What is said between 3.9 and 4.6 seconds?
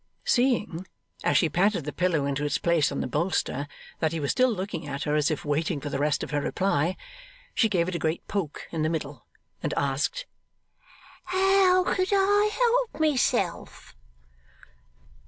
that he was still